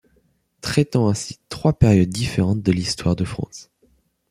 [0.61, 3.69] Traitant ainsi trois périodes différentes de l'Histoire de France.